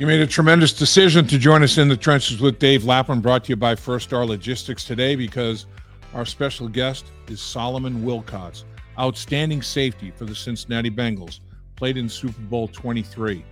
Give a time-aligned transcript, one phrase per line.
[0.00, 3.44] You made a tremendous decision to join us in the trenches with Dave Lapham, brought
[3.44, 5.66] to you by First Star Logistics today because
[6.14, 8.64] our special guest is Solomon Wilcots,
[8.98, 11.40] outstanding safety for the Cincinnati Bengals,
[11.76, 13.44] played in Super Bowl 23.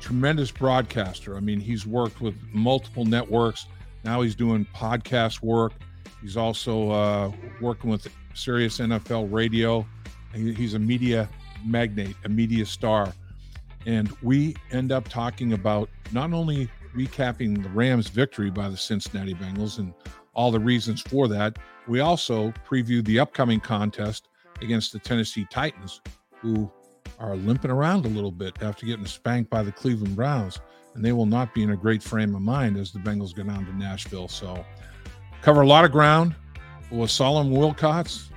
[0.00, 1.36] Tremendous broadcaster.
[1.36, 3.68] I mean, he's worked with multiple networks.
[4.02, 5.74] Now he's doing podcast work.
[6.20, 9.86] He's also uh, working with Sirius NFL Radio.
[10.34, 11.28] He's a media
[11.64, 13.12] magnate, a media star.
[13.86, 19.34] And we end up talking about not only recapping the Rams' victory by the Cincinnati
[19.34, 19.94] Bengals and
[20.34, 24.28] all the reasons for that, we also preview the upcoming contest
[24.60, 26.00] against the Tennessee Titans,
[26.40, 26.70] who
[27.18, 30.60] are limping around a little bit after getting spanked by the Cleveland Browns.
[30.94, 33.44] And they will not be in a great frame of mind as the Bengals go
[33.44, 34.28] down to Nashville.
[34.28, 34.64] So,
[35.42, 36.34] cover a lot of ground
[36.90, 38.30] with Solomon Wilcots.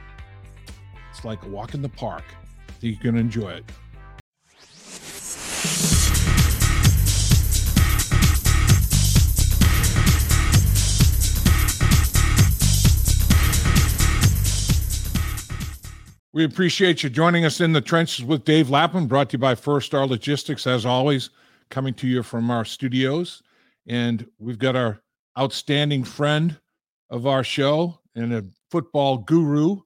[1.10, 2.24] It's like a walk in the park.
[2.70, 3.66] I think going to enjoy it.
[16.34, 19.54] We appreciate you joining us in the trenches with Dave Lapham, brought to you by
[19.54, 21.30] First Star Logistics, as always,
[21.70, 23.44] coming to you from our studios.
[23.86, 25.02] And we've got our
[25.38, 26.58] outstanding friend
[27.10, 29.82] of our show and a football guru,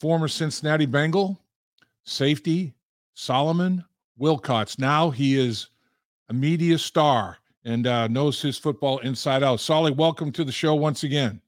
[0.00, 1.40] former Cincinnati Bengal,
[2.04, 2.74] safety,
[3.14, 3.82] Solomon
[4.20, 4.78] Wilcots.
[4.78, 5.68] Now he is
[6.28, 9.60] a media star and uh, knows his football inside out.
[9.60, 11.40] Solly, welcome to the show once again.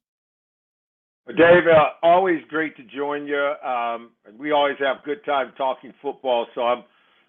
[1.28, 3.54] Dave, uh, always great to join you.
[3.64, 6.84] Um, we always have good time talking football, so I'm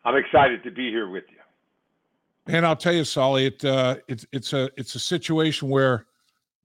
[0.05, 2.53] I'm excited to be here with you.
[2.53, 6.05] And I'll tell you, Solly, it uh, it's it's a it's a situation where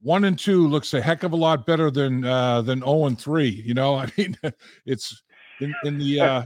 [0.03, 3.07] one and two looks a heck of a lot better than uh, than zero oh
[3.07, 3.63] and three.
[3.65, 4.37] You know, I mean,
[4.85, 5.23] it's
[5.61, 6.45] in, in the uh,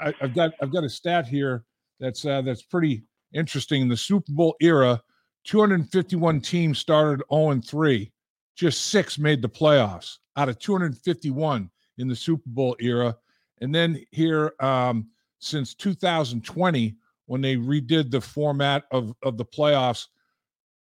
[0.00, 1.64] I, have got I've got a stat here
[2.00, 3.82] that's uh, that's pretty interesting.
[3.82, 5.02] In the Super Bowl era,
[5.44, 8.10] 251 teams started 0 and 3
[8.56, 13.16] just six made the playoffs out of 251 in the Super Bowl era.
[13.60, 15.08] And then here, um,
[15.38, 20.06] since 2020, when they redid the format of, of the playoffs,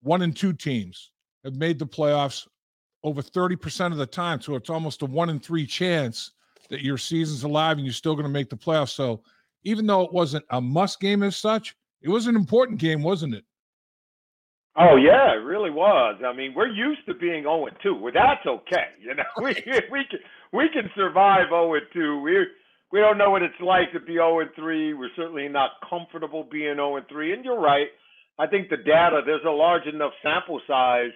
[0.01, 1.11] one and two teams
[1.43, 2.47] have made the playoffs
[3.03, 4.41] over 30% of the time.
[4.41, 6.31] So it's almost a one in three chance
[6.69, 8.89] that your season's alive and you're still going to make the playoffs.
[8.89, 9.21] So
[9.63, 13.35] even though it wasn't a must game as such, it was an important game, wasn't
[13.35, 13.43] it?
[14.77, 16.21] Oh yeah, it really was.
[16.25, 17.95] I mean, we're used to being 0 and 2.
[17.95, 18.87] Well, that's okay.
[19.01, 19.55] You know, we
[19.91, 20.19] we can
[20.53, 22.21] we can survive 0 and 2.
[22.21, 22.45] We
[22.91, 24.93] we don't know what it's like to be 0 and 3.
[24.93, 27.33] We're certainly not comfortable being 0 and 3.
[27.33, 27.87] And you're right.
[28.37, 31.11] I think the data there's a large enough sample size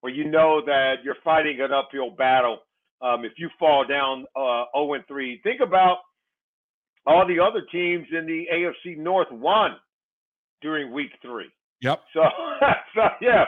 [0.00, 2.60] where you know that you're fighting an uphill battle.
[3.02, 5.98] Um, if you fall down uh, 0 and 3, think about
[7.04, 9.72] all the other teams in the AFC North won
[10.62, 11.50] during Week Three.
[11.82, 12.02] Yep.
[12.14, 12.20] So,
[12.94, 13.44] so yeah,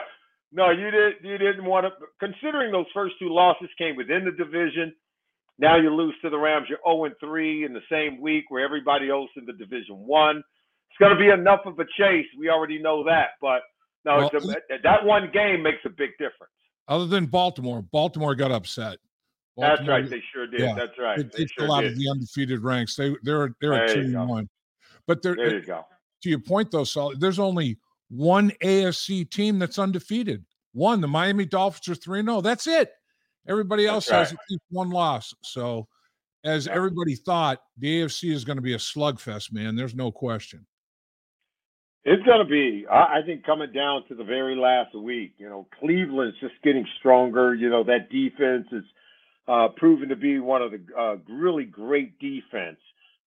[0.51, 1.15] no, you didn't.
[1.23, 1.91] You didn't want to.
[2.19, 4.93] Considering those first two losses came within the division,
[5.57, 6.67] now you lose to the Rams.
[6.69, 10.37] You're 0 and 3 in the same week where everybody else in the division won.
[10.37, 12.25] It's going to be enough of a chase.
[12.37, 13.61] We already know that, but
[14.05, 16.53] no, well, a, that one game makes a big difference.
[16.87, 18.97] Other than Baltimore, Baltimore got upset.
[19.57, 20.09] Baltimore, That's right.
[20.09, 20.59] They sure did.
[20.59, 21.17] Yeah, That's right.
[21.17, 21.93] They, they sure out did.
[21.93, 22.95] of the undefeated ranks.
[22.95, 24.49] They they're they're there at two and one.
[25.07, 25.85] But there you go.
[26.23, 27.77] To your point though, Saul, there's only
[28.09, 30.45] one AFC team that's undefeated.
[30.73, 32.41] One, the Miami Dolphins are 3 0.
[32.41, 32.91] That's it.
[33.47, 34.19] Everybody else right.
[34.19, 35.33] has at least one loss.
[35.41, 35.87] So,
[36.43, 39.75] as everybody thought, the AFC is going to be a slugfest, man.
[39.75, 40.65] There's no question.
[42.03, 45.33] It's going to be, I think, coming down to the very last week.
[45.39, 47.55] You know, Cleveland's just getting stronger.
[47.55, 48.83] You know, that defense is
[49.47, 52.77] uh, proven to be one of the uh, really great defense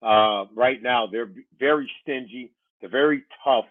[0.00, 1.08] uh, right now.
[1.10, 2.52] They're very stingy.
[2.80, 3.64] They're very tough.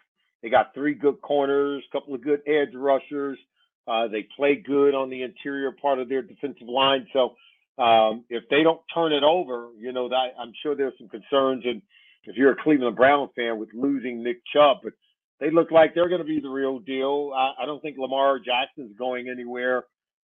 [0.48, 3.38] They got three good corners, a couple of good edge rushers.
[3.86, 7.06] Uh, they play good on the interior part of their defensive line.
[7.12, 7.36] So
[7.84, 11.64] um, if they don't turn it over, you know, that I'm sure there's some concerns.
[11.66, 11.82] And
[12.24, 14.94] if you're a Cleveland Brown fan with losing Nick Chubb, but
[15.42, 17.34] they look like they're going to be the real deal.
[17.36, 19.84] I, I don't think Lamar Jackson's going anywhere.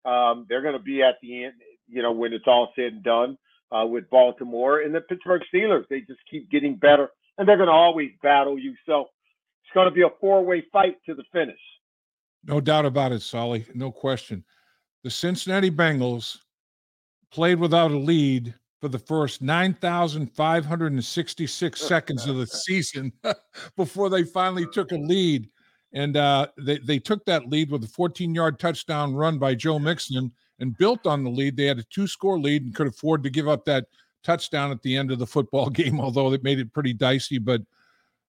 [0.04, 1.54] Um, they're going to be at the end,
[1.88, 3.38] you know, when it's all said and done
[3.72, 5.88] uh, with Baltimore and the Pittsburgh Steelers.
[5.92, 8.74] They just keep getting better, and they're going to always battle you.
[8.88, 9.10] So
[9.68, 11.60] it's going to be a four way fight to the finish.
[12.46, 13.66] No doubt about it, Solly.
[13.74, 14.46] No question.
[15.04, 16.38] The Cincinnati Bengals
[17.32, 23.12] played without a lead for the first 9,566 seconds of the season
[23.76, 25.50] before they finally took a lead.
[25.94, 29.80] And uh, they, they took that lead with a 14 yard touchdown run by Joe
[29.80, 31.58] Mixon and built on the lead.
[31.58, 33.88] They had a two score lead and could afford to give up that
[34.24, 37.40] touchdown at the end of the football game, although it made it pretty dicey.
[37.40, 37.64] But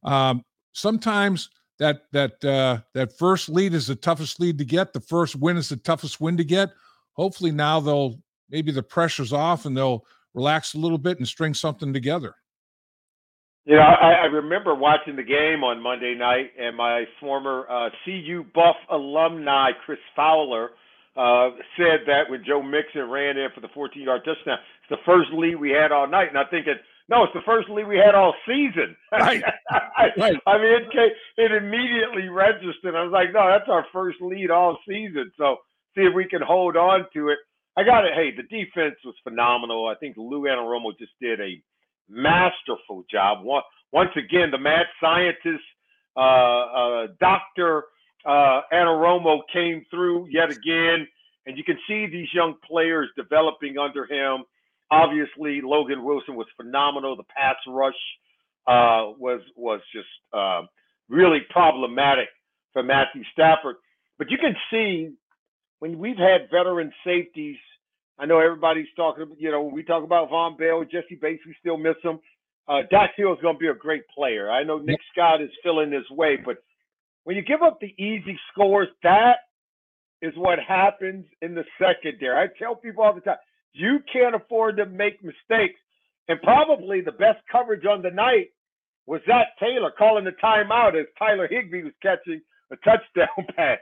[0.03, 0.43] um,
[0.79, 4.93] sometimes that that uh, that first lead is the toughest lead to get.
[4.93, 6.71] The first win is the toughest win to get.
[7.15, 8.19] Hopefully now they'll
[8.51, 10.05] maybe the pressure's off and they'll
[10.35, 12.35] relax a little bit and string something together.
[13.65, 17.91] You know, I, I remember watching the game on Monday night, and my former uh,
[18.05, 20.71] CU Buff alumni Chris Fowler
[21.17, 25.29] uh, said that when Joe Mixon ran in for the 14-yard touchdown, it's the first
[25.35, 27.97] lead we had all night, and I think thinking no, it's the first lead we
[27.97, 28.97] had all season.
[29.13, 29.43] Right.
[29.71, 30.37] I, right.
[30.47, 32.95] I mean, it came, it immediately registered.
[32.95, 35.33] I was like, no, that's our first lead all season.
[35.37, 35.57] So
[35.95, 37.39] see if we can hold on to it.
[37.77, 38.13] I got it.
[38.15, 39.87] Hey, the defense was phenomenal.
[39.89, 41.61] I think Lou Anarumo just did a
[42.09, 43.45] masterful job.
[43.93, 45.65] Once again, the mad scientist,
[46.17, 47.85] uh, uh, Dr.
[48.25, 51.07] Uh, Anarumo came through yet again.
[51.47, 54.45] And you can see these young players developing under him
[54.91, 57.17] Obviously, Logan Wilson was phenomenal.
[57.17, 57.95] The pass rush
[58.67, 60.63] uh, was was just uh,
[61.09, 62.29] really problematic
[62.73, 63.77] for Matthew Stafford.
[64.19, 65.11] But you can see
[65.81, 67.57] when we've had veteran safeties.
[68.19, 69.27] I know everybody's talking.
[69.39, 72.19] You know, we talk about Vonn Bell, Jessie Bates, we still miss him.
[72.67, 72.83] Uh,
[73.17, 74.51] Hill is going to be a great player.
[74.51, 76.59] I know Nick Scott is filling his way, but
[77.25, 79.37] when you give up the easy scores, that
[80.21, 82.37] is what happens in the secondary.
[82.37, 83.37] I tell people all the time,
[83.73, 85.81] you can't afford to make mistakes.
[86.29, 88.49] And probably the best coverage on the night
[89.07, 93.79] was that Taylor calling the timeout as Tyler Higbee was catching a touchdown pass.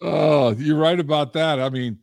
[0.00, 1.60] oh, you're right about that.
[1.60, 1.98] I mean,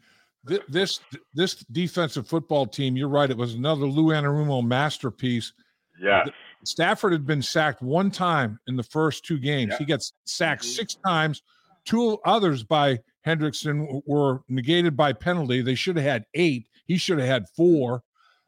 [0.48, 1.00] th- this
[1.34, 3.32] this defensive football team, you're right.
[3.32, 5.54] It was another Lou Anarumo masterpiece.
[6.00, 6.26] Yeah.
[6.64, 9.72] Stafford had been sacked one time in the first two games.
[9.72, 9.78] Yeah.
[9.80, 10.72] He gets sacked mm-hmm.
[10.72, 11.42] six times,
[11.86, 15.62] two others by Hendrickson were negated by penalty.
[15.62, 16.68] They should have had eight.
[16.86, 18.04] He should have had four.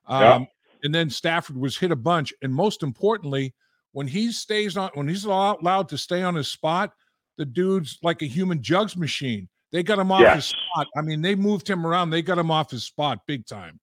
[0.07, 0.45] Um, yeah.
[0.83, 2.33] And then Stafford was hit a bunch.
[2.41, 3.53] And most importantly,
[3.93, 6.91] when he stays on, when he's allowed to stay on his spot,
[7.37, 9.47] the dude's like a human jugs machine.
[9.71, 10.35] They got him off yes.
[10.35, 10.87] his spot.
[10.95, 12.09] I mean, they moved him around.
[12.09, 13.79] They got him off his spot big time.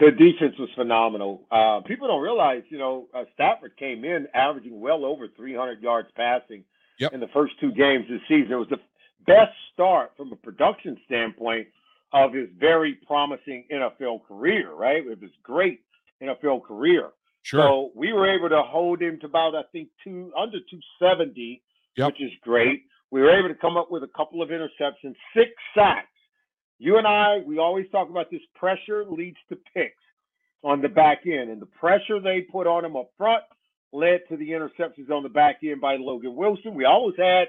[0.00, 1.42] The defense was phenomenal.
[1.50, 6.08] Uh, people don't realize, you know, uh, Stafford came in averaging well over 300 yards
[6.16, 6.64] passing
[6.98, 7.12] yep.
[7.12, 8.52] in the first two games this season.
[8.52, 8.78] It was the
[9.28, 11.68] best start from a production standpoint
[12.12, 15.06] of his very promising NFL career, right?
[15.06, 15.80] It was great
[16.22, 17.10] NFL career.
[17.42, 17.62] Sure.
[17.62, 21.62] So we were able to hold him to about, I think, two under 270,
[21.96, 22.08] yep.
[22.08, 22.82] which is great.
[23.10, 26.08] We were able to come up with a couple of interceptions, six sacks.
[26.78, 29.94] You and I, we always talk about this pressure leads to picks
[30.62, 33.42] on the back end, and the pressure they put on him up front
[33.92, 36.74] led to the interceptions on the back end by Logan Wilson.
[36.74, 37.48] We always had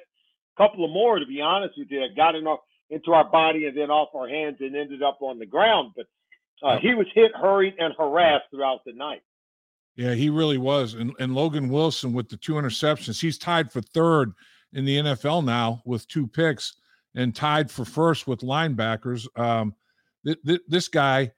[0.60, 2.60] couple of more, to be honest with you, that got in our,
[2.90, 5.94] into our body and then off our hands and ended up on the ground.
[5.96, 6.06] But
[6.62, 9.22] uh, he was hit, hurried, and harassed throughout the night.
[9.96, 10.94] Yeah, he really was.
[10.94, 14.34] And, and Logan Wilson with the two interceptions, he's tied for third
[14.74, 16.76] in the NFL now with two picks
[17.16, 19.28] and tied for first with linebackers.
[19.40, 19.74] Um,
[20.26, 21.32] th- th- this guy,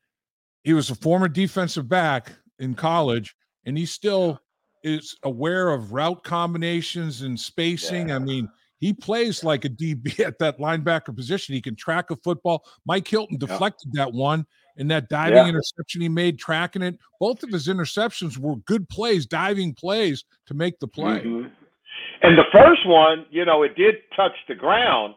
[0.64, 3.36] he was a former defensive back in college,
[3.66, 4.40] and he still
[4.84, 8.10] is aware of route combinations and spacing.
[8.10, 8.16] Yeah.
[8.16, 8.50] I mean,
[8.82, 11.56] he plays like a DB at that linebacker position.
[11.56, 12.66] He can track a football.
[12.86, 14.06] Mike Hilton deflected yeah.
[14.06, 14.46] that one
[14.78, 15.48] and that diving yeah.
[15.48, 16.98] interception he made, tracking it.
[17.20, 21.20] Both of his interceptions were good plays, diving plays to make the play.
[21.20, 21.48] Mm-hmm.
[22.24, 25.16] And the first one, you know, it did touch the ground,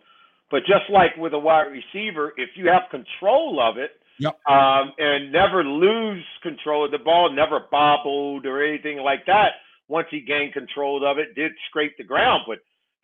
[0.51, 4.39] but just like with a wide receiver, if you have control of it, Yep.
[4.49, 9.55] Um, and never lose control of the ball, never bobbled or anything like that.
[9.89, 12.59] Once he gained control of it, did scrape the ground, but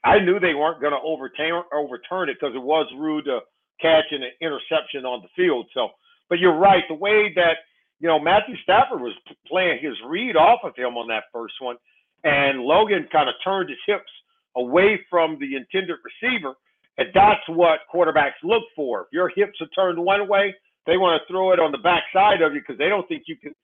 [0.04, 3.40] I knew they weren't going to overturn overturn it because it was rude to
[3.80, 5.66] catch an interception on the field.
[5.74, 5.88] So,
[6.28, 6.82] but you're right.
[6.88, 7.60] The way that
[8.00, 9.14] you know Matthew Stafford was
[9.46, 11.76] playing his read off of him on that first one,
[12.24, 14.10] and Logan kind of turned his hips
[14.56, 16.54] away from the intended receiver,
[16.96, 19.02] and that's what quarterbacks look for.
[19.02, 20.54] If your hips are turned one way,
[20.86, 23.36] they want to throw it on the backside of you because they don't think you
[23.36, 23.54] can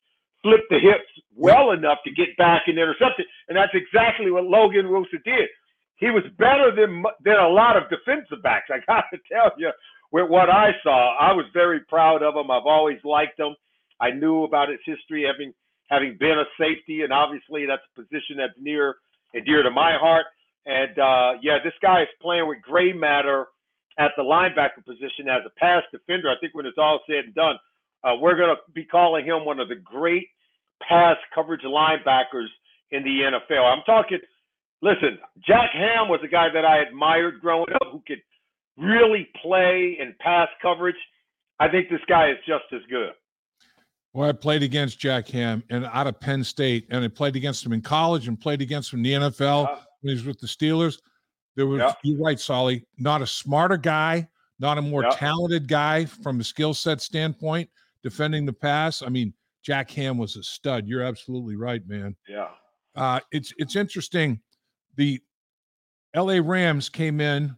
[0.43, 3.27] flip the hips well enough to get back and intercept it.
[3.49, 5.49] And that's exactly what Logan Wilson did
[5.97, 8.69] he was better than than a lot of defensive backs.
[8.71, 9.71] I got to tell you,
[10.13, 12.51] with what I saw, I was very proud of him.
[12.51, 13.55] I've always liked him.
[14.01, 15.53] I knew about his history, having
[15.89, 18.97] having been a safety, and obviously that's a position that's near
[19.35, 20.27] and dear to my heart.
[20.67, 23.47] And uh, yeah, this guy is playing with gray matter
[23.99, 26.29] at the linebacker position as a pass defender.
[26.29, 27.57] I think when it's all said and done,
[28.05, 30.29] uh, we're going to be calling him one of the great
[30.87, 32.49] pass coverage linebackers
[32.91, 33.65] in the NFL.
[33.65, 34.19] I'm talking
[34.83, 38.21] listen, Jack Ham was a guy that I admired growing up who could
[38.77, 40.97] really play and pass coverage.
[41.59, 43.13] I think this guy is just as good.
[44.13, 47.65] Well, I played against Jack Ham and out of Penn State, and I played against
[47.65, 49.75] him in college and played against him in the NFL Yeah.
[50.01, 51.01] when he was with the Steelers.
[51.55, 51.93] There was Yeah.
[52.03, 54.29] you're right, Solly, not a smarter guy,
[54.59, 55.11] not a more Yeah.
[55.11, 57.69] talented guy from a skill set standpoint,
[58.03, 59.03] defending the pass.
[59.03, 60.87] I mean, Jack Ham was a stud.
[60.87, 62.17] You're absolutely right, man.
[62.29, 62.49] Yeah.
[62.95, 64.41] Uh, it's it's interesting.
[64.97, 65.21] The
[66.15, 67.57] LA Rams came in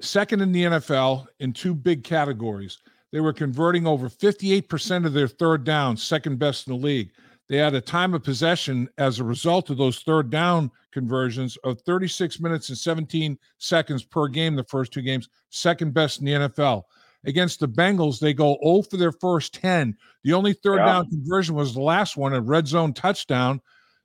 [0.00, 2.78] second in the NFL in two big categories.
[3.12, 7.10] They were converting over 58% of their third down, second best in the league.
[7.48, 11.80] They had a time of possession as a result of those third down conversions of
[11.82, 16.32] 36 minutes and 17 seconds per game, the first two games, second best in the
[16.32, 16.84] NFL.
[17.24, 19.96] Against the Bengals, they go 0 for their first 10.
[20.24, 20.86] The only third Yeah.
[20.86, 23.60] down conversion was the last one, a red zone touchdown.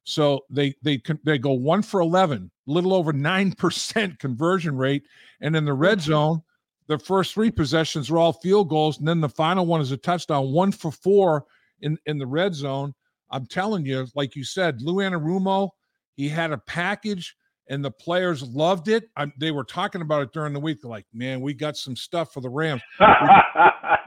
[0.07, 5.03] So they they they go one for 11, little over 9% conversion rate.
[5.41, 6.43] And in the red zone,
[6.87, 8.99] the first three possessions are all field goals.
[8.99, 11.43] And then the final one is a touchdown, one for four
[11.81, 12.93] in, in the red zone.
[13.31, 15.71] I'm telling you, like you said, Lou Anarumo,
[16.15, 17.35] he had a package
[17.67, 19.09] and the players loved it.
[19.17, 20.81] I, they were talking about it during the week.
[20.81, 22.81] They're like, man, we got some stuff for the Rams.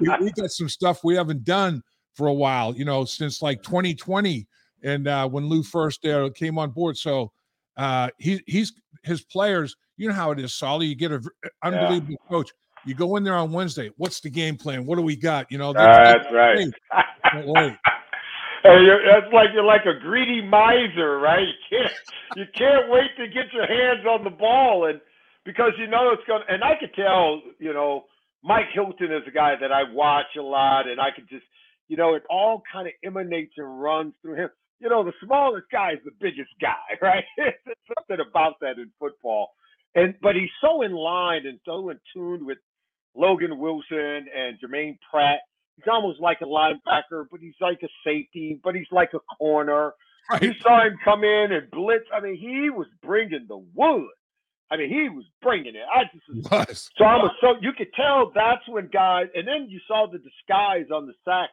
[0.01, 1.83] We, we got some stuff we haven't done
[2.15, 4.47] for a while, you know, since like 2020
[4.83, 6.97] and uh, when Lou first uh, came on board.
[6.97, 7.33] So
[7.77, 8.73] uh, he, he's
[9.05, 9.77] his players.
[9.97, 10.87] You know how it is, Solly.
[10.87, 11.23] You get an
[11.63, 12.51] unbelievable coach.
[12.87, 13.91] You go in there on Wednesday.
[13.97, 14.87] What's the game plan?
[14.87, 15.51] What do we got?
[15.51, 16.57] You know, That's right.
[17.33, 17.77] Don't.
[18.63, 21.47] Hey, that's like you're like a greedy miser, right?
[21.49, 21.93] You can't
[22.37, 25.01] you can't wait to get your hands on the ball, and
[25.47, 26.43] because you know it's going.
[26.47, 28.05] to And I could tell, you know,
[28.43, 31.45] Mike Hilton is a guy that I watch a lot, and I could just,
[31.89, 34.51] you know, it all kind of emanates and runs through him.
[34.81, 37.25] You know, the smallest guy is the biggest guy, right?
[37.37, 37.55] There's
[37.99, 39.51] something about that in football,
[39.95, 42.59] and but he's so in line and so in tune with
[43.15, 45.41] Logan Wilson and Germaine Pratt
[45.77, 49.93] he's almost like a linebacker, but he's like a safety, but he's like a corner.
[50.41, 50.57] You Right.
[50.63, 52.05] saw him come in and blitz.
[52.15, 54.11] I mean, he was bringing the wood.
[54.71, 55.83] I mean, he was bringing it.
[55.93, 56.91] I just Was.
[56.97, 60.19] so I was so you could tell that's when guys, and then you saw the
[60.19, 61.51] disguise on the sack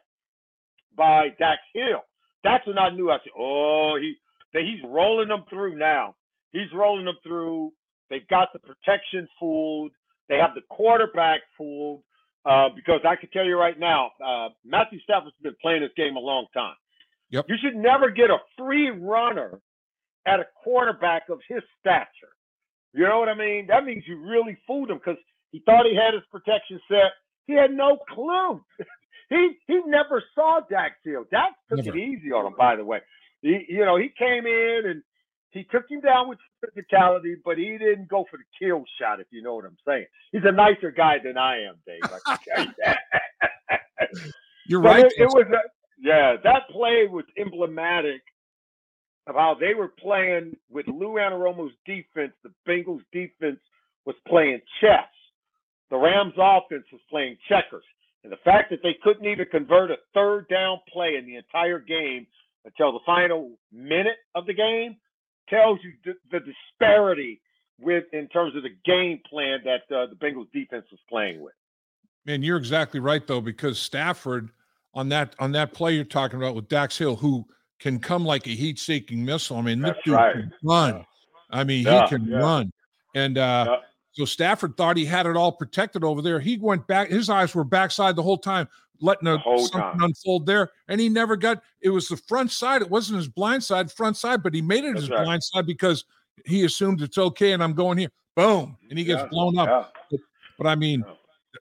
[0.96, 2.02] by Dax Hill.
[2.44, 3.10] That's when I knew.
[3.10, 4.14] I said, "Oh, he
[4.54, 6.14] that he's rolling them through now.
[6.52, 7.72] He's rolling them through.
[8.10, 9.92] They've got the protection fooled.
[10.28, 12.02] They have the quarterback fooled.
[12.46, 16.16] Uh, because I can tell you right now, uh, Matthew Stafford's been playing this game
[16.16, 16.76] a long time.
[17.30, 17.44] Yep.
[17.48, 19.60] You should never get a free runner
[20.26, 22.32] at a quarterback of his stature.
[22.94, 23.66] You know what I mean?
[23.66, 27.12] That means you really fooled him because he thought he had his protection set.
[27.46, 28.64] He had no clue.
[29.30, 31.24] he he never saw Dax Hill.
[31.30, 31.96] Dax took Never.
[31.96, 33.00] it easy on him, by the way.
[33.42, 35.02] He you know he came in and
[35.50, 39.20] he took him down with physicality, but he didn't go for the kill shot.
[39.20, 40.06] If you know what I'm saying.
[40.32, 42.10] He's a nicer guy than I am, Dave.
[42.12, 42.98] I can tell you that.
[44.66, 45.04] You're But right.
[45.04, 45.62] It, it was a,
[46.00, 48.22] yeah, that play was emblematic
[49.26, 52.32] of how they were playing with Lou Anarumo's defense.
[52.44, 53.60] The Bengals defense
[54.06, 55.08] was playing chess.
[55.90, 57.84] The Rams offense was playing checkers.
[58.28, 61.78] And the fact that they couldn't even convert a third down play in the entire
[61.78, 62.26] game
[62.66, 64.96] until the final minute of the game
[65.48, 67.40] tells you the, the disparity
[67.80, 71.54] with in terms of the game plan that uh, the Bengals defense was playing with.
[72.26, 74.50] Man, you're exactly right though, because Stafford
[74.92, 77.46] on that on that play you're talking about with Dax Hill, who
[77.78, 79.56] can come like a heat-seeking missile.
[79.56, 80.34] I mean, this dude right.
[80.34, 81.06] can run.
[81.50, 82.36] I mean, Yeah, he can yeah.
[82.36, 82.72] run.
[83.14, 83.76] And uh Yeah.
[84.18, 86.40] So Stafford thought he had it all protected over there.
[86.40, 88.68] He went back, his eyes were backside the whole time,
[89.00, 90.02] letting a, whole something time.
[90.02, 90.70] unfold there.
[90.88, 92.82] And he never got it was the front side.
[92.82, 95.24] It wasn't his blind side, front side, but he made it That's his right.
[95.24, 96.04] blind side because
[96.44, 98.10] he assumed it's okay and I'm going here.
[98.36, 98.76] Boom.
[98.90, 99.92] And he gets Yeah, blown up.
[100.10, 100.18] yeah.
[100.58, 101.04] But I mean,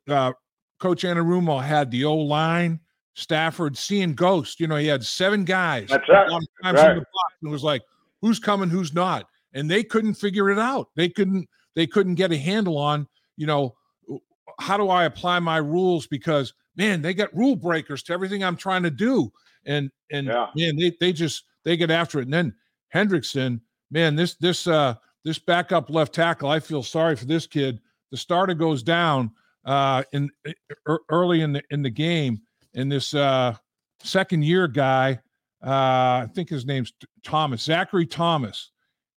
[0.07, 0.33] uh,
[0.79, 2.79] Coach Anarumo had the O line,
[3.13, 4.59] Stafford seeing ghosts.
[4.59, 6.27] You know, he had seven guys That's right.
[6.27, 7.81] a lot of That's times in the box, and it was like,
[8.21, 10.89] who's coming, who's not, and they couldn't figure it out.
[10.95, 11.47] They couldn't.
[11.77, 13.07] They couldn't get a handle on.
[13.37, 13.75] You know,
[14.59, 16.07] how do I apply my rules?
[16.07, 19.31] Because man, they got rule breakers to everything I'm trying to do,
[19.65, 20.47] and and Yeah.
[20.55, 22.23] man, they they just they get after it.
[22.23, 22.55] And then
[22.93, 27.79] Hendrickson, man, this this uh this backup left tackle, I feel sorry for this kid.
[28.09, 29.29] The starter goes down
[29.63, 30.31] uh in
[31.09, 32.41] early in the in the game,
[32.73, 33.55] and this uh
[33.99, 35.19] second year guy,
[35.63, 36.91] uh I think his name's
[37.23, 38.71] Thomas, Zachary Thomas.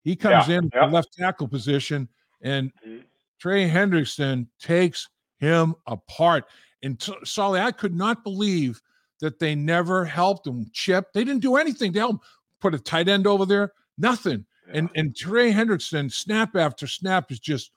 [0.04, 0.86] He comes Yeah, in yeah.
[0.86, 2.06] the left tackle position,
[2.42, 3.04] and Mhm.
[3.38, 6.44] Trey Hendrickson takes him apart.
[6.82, 8.80] And t- Solly, I could not believe
[9.20, 10.70] that they never helped him.
[10.72, 12.20] Chip, they didn't do anything to help him.
[12.60, 14.46] Put a tight end over there, nothing.
[14.72, 17.72] And and Trey Hendrickson, snap after snap, is just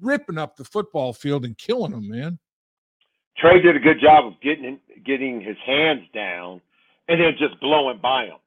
[0.00, 2.38] ripping up the football field and killing him, man.
[3.36, 6.60] Trey did a good job of getting getting his hands down
[7.08, 8.38] and then just blowing by him.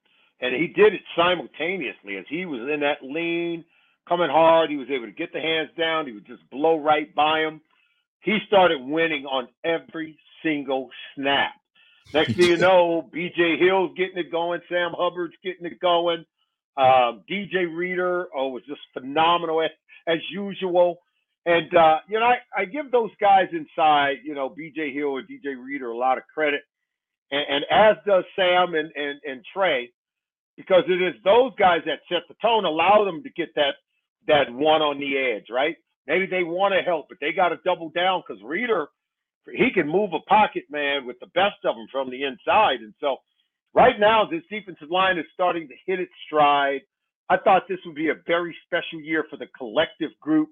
[0.41, 3.65] And he did it simultaneously as he was in that lean,
[4.09, 4.71] coming hard.
[4.71, 6.07] He was able to get the hands down.
[6.07, 7.61] He would just blow right by him.
[8.21, 11.51] He started winning on every single snap.
[12.13, 14.61] Next thing you know, BJ Hill's getting it going.
[14.67, 16.25] Sam Hubbard's getting it going.
[16.75, 19.69] Um, DJ Reader, oh, was just phenomenal as,
[20.07, 20.99] as usual.
[21.45, 25.27] And uh, you know, I, I give those guys inside, you know, BJ Hill and
[25.27, 26.61] DJ Reader a lot of credit,
[27.31, 29.91] and, and as does Sam and, and and Trey,
[30.57, 33.75] because it is those guys that set the tone, allow them to get that
[34.29, 35.75] that one on the edge, right?
[36.07, 38.87] Maybe they want to help, but they got to double down because Reader,
[39.51, 42.93] he can move a pocket man with the best of them from the inside, and
[43.01, 43.17] so
[43.73, 46.81] right now this defensive line is starting to hit its stride.
[47.29, 50.49] I thought this would be a very special year for the collective group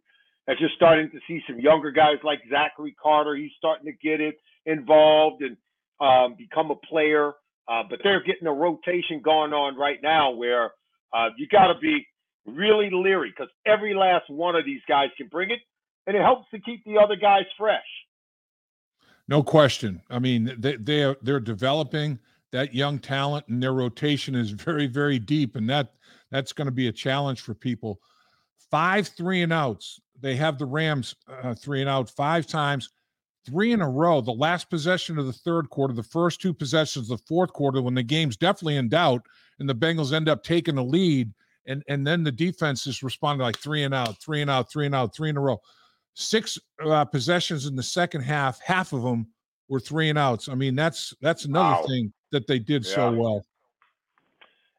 [0.47, 3.35] as you're starting to see some younger guys like Zachary Carter.
[3.35, 5.57] He's starting to get it involved and
[5.99, 7.33] um, become a player.
[7.67, 10.71] Uh, but they're getting a rotation going on right now where
[11.13, 12.07] uh, you got to be
[12.47, 15.59] really leery because every last one of these guys can bring it,
[16.05, 17.81] and it helps to keep the other guys fresh.
[19.27, 20.01] No question.
[20.09, 22.19] I mean, they they are, they're developing
[22.51, 25.93] that young talent, and their rotation is very very deep, and that
[26.31, 27.99] that's going to be a challenge for people.
[28.71, 32.89] Five three and outs they have the Rams uh, three and out five times,
[33.45, 34.21] three in a row.
[34.21, 37.81] The last possession of the third quarter, the first two possessions of the fourth quarter,
[37.81, 39.25] when the game's definitely in doubt,
[39.59, 41.31] and the Bengals end up taking the lead,
[41.67, 44.85] and and then the defense just responded like three and out, three and out, three
[44.85, 45.59] and out, three in a row.
[46.13, 49.27] Six uh, possessions in the second half, half of them
[49.69, 50.49] were three and outs.
[50.49, 51.87] I mean, that's that's another wow.
[51.87, 52.95] thing that they did yeah.
[52.95, 53.45] so well.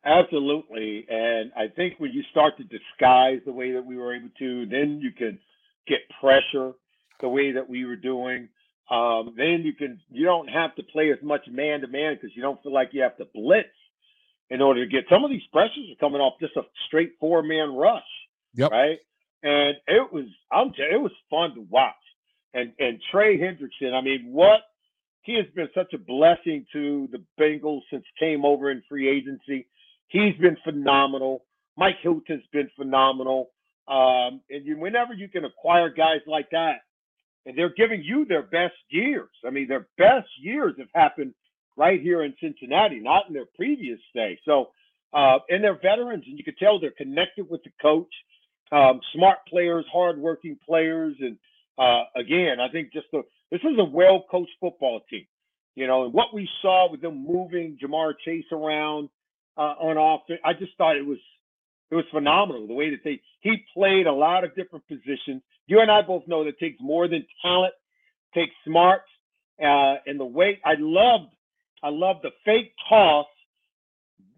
[0.04, 1.06] Absolutely.
[1.08, 4.66] And I think when you start to disguise the way that we were able to,
[4.66, 5.38] then you can
[5.86, 6.72] get pressure
[7.20, 8.48] the way that we were doing.
[8.90, 12.34] Um, then you can you don't have to play as much man to man because
[12.34, 13.68] you don't feel like you have to blitz
[14.50, 17.42] in order to get some of these pressures are coming off just a straight four
[17.42, 18.02] man rush.
[18.54, 18.70] Yep.
[18.70, 18.98] Right.
[19.42, 21.94] And it was I'm t- it was fun to watch.
[22.54, 24.60] And and Trey Hendrickson, I mean, what
[25.22, 29.66] he has been such a blessing to the Bengals since came over in free agency.
[30.08, 31.44] He's been phenomenal.
[31.76, 33.50] Mike Hilton's been phenomenal.
[33.86, 36.76] Um, and you, whenever you can acquire guys like that,
[37.46, 39.30] and they're giving you their best years.
[39.46, 41.34] I mean, their best years have happened
[41.78, 44.38] right here in Cincinnati, not in their previous stay.
[44.44, 44.70] So,
[45.12, 48.12] uh, and they're veterans, and you can tell they're connected with the coach.
[48.70, 51.38] Um, smart players, hardworking players, and
[51.78, 55.26] uh, again, I think just the this is a well coached football team.
[55.74, 59.08] You know, and what we saw with them moving Ja'Marr Chase around,
[59.58, 60.40] uh, on offense.
[60.44, 61.18] I just thought it was
[61.90, 65.42] it was phenomenal the way that they he played a lot of different positions.
[65.66, 67.74] You and I both know that takes more than talent,
[68.34, 69.08] takes smarts,
[69.60, 71.32] uh, and the way I loved
[71.82, 73.26] I love the fake toss,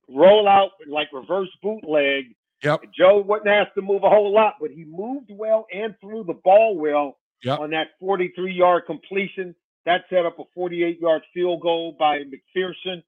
[0.09, 2.35] roll out like reverse bootleg.
[2.62, 2.83] Yep.
[2.96, 6.38] Joe wasn't asked to move a whole lot, but he moved well and threw the
[6.44, 7.59] ball well yep.
[7.59, 9.55] on that 43 yard completion.
[9.87, 13.03] That set up a 48 yard field goal by McPherson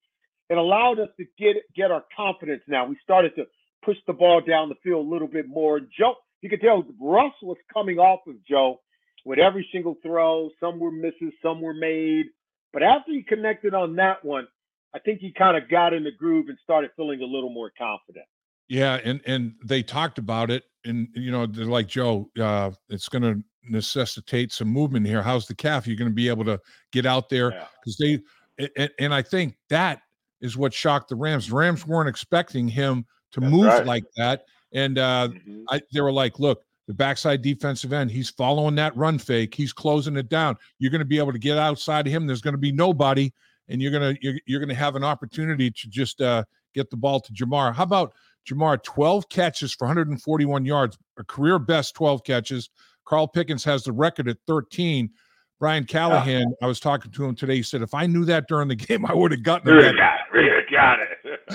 [0.52, 2.84] it allowed us to get get our confidence now.
[2.84, 3.46] We started to
[3.82, 5.80] push the ball down the field a little bit more.
[5.80, 8.80] Joe, you could tell Russ was coming off of Joe
[9.24, 10.50] with every single throw.
[10.60, 12.26] Some were misses, some were made.
[12.72, 14.46] But after he connected on that one,
[14.94, 17.70] I think he kind of got in the groove and started feeling a little more
[17.76, 18.26] confident.
[18.68, 23.08] Yeah, and and they talked about it, and you know, they're like Joe, uh, it's
[23.08, 25.22] going to necessitate some movement here.
[25.22, 25.86] How's the calf?
[25.86, 28.16] You're going to be able to get out there because yeah.
[28.58, 30.00] they, and, and I think that
[30.40, 31.48] is what shocked the Rams.
[31.48, 33.86] The Rams weren't expecting him to That's move right.
[33.86, 34.44] like that.
[34.72, 35.64] And uh, mm-hmm.
[35.70, 39.54] I, they were like, look, the backside defensive end, he's following that run fake.
[39.54, 40.56] He's closing it down.
[40.78, 42.26] You're going to be able to get outside of him.
[42.26, 43.32] There's going to be nobody,
[43.68, 46.90] and you're going to you're, you're going to have an opportunity to just uh, get
[46.90, 47.74] the ball to Ja'Marr.
[47.74, 48.14] How about
[48.48, 48.82] Ja'Marr?
[48.82, 52.70] 12 catches for 141 yards, a career best 12 catches.
[53.04, 55.10] Carl Pickens has the record at 13.
[55.58, 56.64] Brian Callahan, yeah.
[56.64, 57.56] I was talking to him today.
[57.56, 59.96] He said, if I knew that during the game, I would have gotten it.
[59.96, 60.70] Got it.
[60.72, 60.98] Got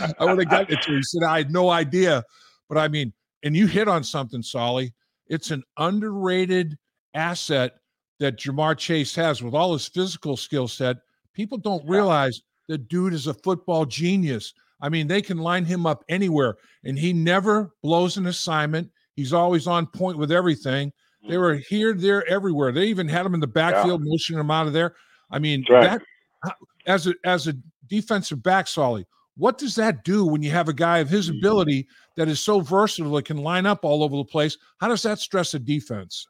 [0.03, 0.15] it.
[0.17, 0.95] I would have gotten it to.
[0.95, 2.23] He said, I had no idea.
[2.69, 3.11] But I mean,
[3.43, 4.93] and you hit on something, Solly.
[5.29, 6.77] It's an underrated
[7.13, 7.73] asset
[8.19, 10.97] that Ja'Marr Chase has with all his physical skill set.
[11.33, 14.53] People don't realize the dude is a football genius.
[14.81, 18.89] I mean, they can line him up anywhere, and he never blows an assignment.
[19.15, 20.91] He's always on point with everything.
[21.23, 21.39] They mm-hmm.
[21.39, 22.71] were here, there, everywhere.
[22.71, 24.11] They even had him in the backfield, yeah.
[24.11, 24.95] motioning him out of there.
[25.31, 25.83] I mean, right.
[25.83, 26.01] that,
[26.45, 26.51] uh,
[26.85, 27.53] as a as a
[27.87, 29.05] defensive back, Solly,
[29.37, 31.37] what does that do when you have a guy of his mm.
[31.37, 34.57] ability that is so versatile that can line up all over the place?
[34.79, 36.27] How does that stress a defense?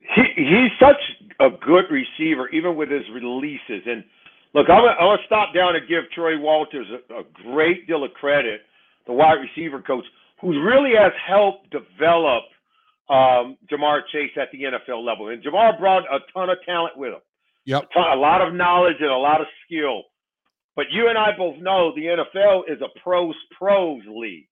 [0.00, 1.00] He, he's such
[1.40, 3.82] a good receiver, even with his releases.
[3.86, 4.04] And
[4.54, 8.60] look, I'm gonna, stop down and give Troy Walters a, a great deal of credit,
[9.06, 10.04] the wide receiver coach,
[10.40, 12.44] who really has helped develop
[13.08, 15.28] um, Ja'Marr Chase at the NFL level.
[15.28, 17.20] And Ja'Marr brought a ton of talent with him.
[17.64, 17.82] Yep.
[17.82, 20.02] A, ton, a lot of knowledge and a lot of skill.
[20.74, 24.48] But you and I both know the NFL is a pros pros league,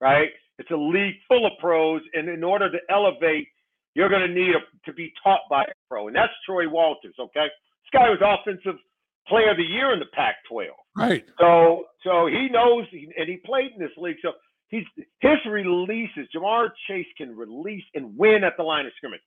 [0.00, 0.28] right?
[0.58, 3.48] It's a league full of pros, and in order to elevate,
[3.94, 7.14] you're going to need a, to be taught by a pro, and that's Troy Walters.
[7.18, 8.78] Okay, this guy was offensive
[9.26, 10.66] player of the year in the Pac-12.
[10.96, 11.24] Right.
[11.40, 14.16] So, so he knows, and he played in this league.
[14.22, 14.32] So
[14.68, 14.84] he's
[15.20, 16.28] his releases.
[16.34, 19.20] Ja'Marr Chase can release and win at the line of scrimmage,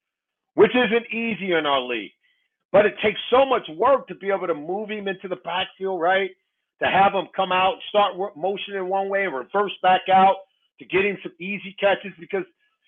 [0.53, 2.11] which isn't easy in our league.
[2.71, 6.01] But it takes so much work to be able to move him into the backfield,
[6.01, 6.31] right?
[6.81, 10.35] To have him come out, start motioning one way and reverse back out
[10.79, 12.43] to get him some easy catches because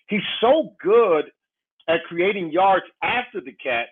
[0.08, 1.26] he's so good
[1.88, 3.90] at creating yards after the catch.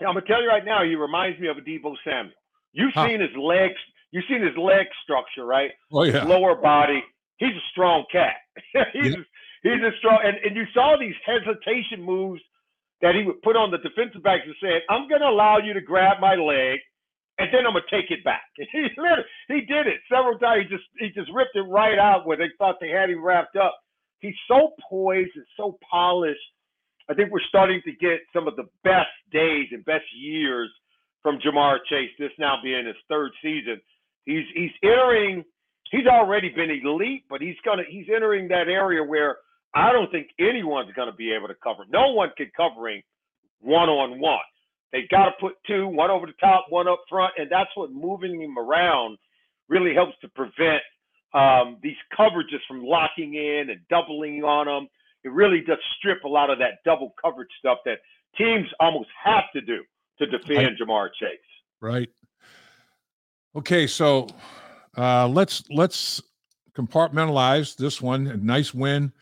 [0.00, 2.34] And I'm gonna tell you right now, he reminds me of a Deebo Samuel.
[2.72, 3.06] You've huh.
[3.06, 3.76] seen his legs,
[4.10, 5.70] you've seen his leg structure, right?
[5.92, 6.20] Oh yeah.
[6.20, 7.02] His lower body.
[7.38, 8.36] He's a strong cat.
[8.92, 9.22] he's yeah.
[9.62, 12.42] he's a strong and, and you saw these hesitation moves
[13.02, 15.80] that he would put on the defensive backs and said, I'm gonna allow you to
[15.80, 16.80] grab my leg
[17.38, 18.48] and then I'm gonna take it back.
[18.56, 20.64] he literally, he did it several times.
[20.64, 23.56] He just he just ripped it right out where they thought they had him wrapped
[23.56, 23.76] up.
[24.20, 26.40] He's so poised and so polished.
[27.08, 30.70] I think we're starting to get some of the best days and best years
[31.22, 32.10] from Ja'Marr Chase.
[32.18, 33.80] This now being his third season,
[34.24, 35.44] he's he's entering.
[35.92, 39.36] He's already been elite, but he's gonna he's entering that area where
[39.76, 41.84] I don't think anyone's gonna be able to cover.
[41.90, 43.02] No one can cover him
[43.60, 44.38] one on one.
[44.92, 47.92] They got to put two, one over the top, one up front, and that's what
[47.92, 49.18] moving him around
[49.68, 50.80] really helps to prevent
[51.34, 54.88] um, these coverages from locking in and doubling on them.
[55.24, 57.98] It really does strip a lot of that double coverage stuff that
[58.38, 59.82] teams almost have to do
[60.18, 60.78] to defend right.
[60.80, 61.38] Ja'Marr Chase.
[61.80, 62.08] Right.
[63.56, 64.28] Okay, so
[64.96, 66.22] uh, let's let's
[66.74, 68.28] compartmentalize this one.
[68.28, 69.12] A nice win.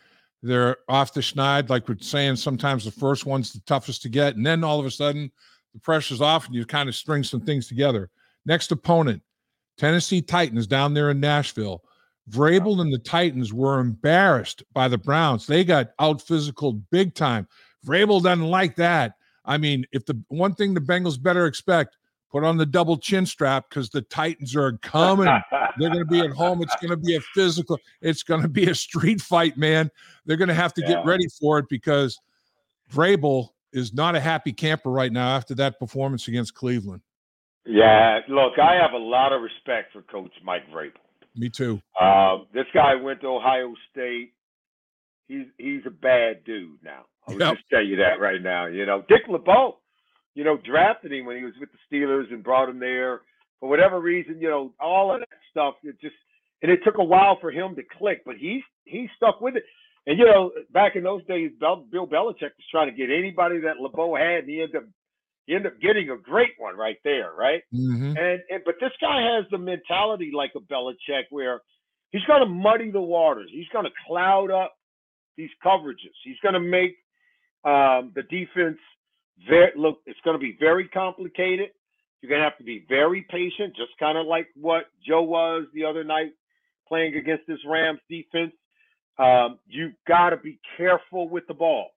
[0.41, 2.35] They're off the schneid, like we're saying.
[2.35, 5.31] Sometimes the first one's the toughest to get, and then all of a sudden
[5.73, 8.09] the pressure's off and you kind of string some things together.
[8.45, 9.21] Next opponent,
[9.77, 11.83] Tennessee Titans down there in Nashville.
[12.29, 15.45] Vrabel and the Titans were embarrassed by the Browns.
[15.45, 17.47] They got out physical big time.
[17.85, 19.13] Vrabel doesn't like that.
[19.45, 21.97] I mean, if the one thing the Bengals better expect,
[22.35, 25.25] put on the double chin strap because the Titans are coming.
[25.77, 26.61] They're going to be at home.
[26.61, 27.79] It's going to be a physical.
[28.01, 29.89] It's going to be a street fight, man.
[30.25, 30.95] They're going to have to yeah.
[30.95, 32.19] get ready for it because
[32.91, 37.01] Vrabel is not a happy camper right now after that performance against Cleveland.
[37.65, 40.91] Yeah, look, I have a lot of respect for Coach Mike Vrabel.
[41.37, 41.81] Me too.
[41.99, 44.33] Uh, this guy went to Ohio State.
[45.29, 47.05] He's he's a bad dude now.
[47.27, 47.55] I'll yep.
[47.55, 48.65] just tell you that right now.
[48.65, 49.79] You know, Dick LeBeau,
[50.35, 53.21] you know, drafted him when he was with the Steelers and brought him there
[53.59, 54.39] for whatever reason.
[54.39, 55.75] You know, all of that stuff.
[55.83, 56.15] It just
[56.61, 59.63] and it took a while for him to click, but he's he stuck with it.
[60.05, 63.79] And you know, back in those days, Bill Belichick was trying to get anybody that
[63.79, 64.83] LeBeau had, and he ended up
[65.47, 67.61] he ended up getting a great one right there, right?
[67.73, 68.17] Mm-hmm.
[68.17, 71.61] And and but this guy has the mentality like a Belichick, where
[72.11, 73.49] he's going to muddy the waters.
[73.51, 74.73] He's going to cloud up
[75.37, 76.13] these coverages.
[76.23, 76.97] He's going to make
[77.63, 78.77] um, the defense
[79.49, 79.99] very look.
[80.05, 81.69] It's going to be very complicated.
[82.21, 85.65] You're going to have to be very patient, just kind of like what Joe was
[85.73, 86.31] the other night
[86.87, 88.53] playing against this Rams defense.
[89.17, 91.89] Um, you got to be careful with the ball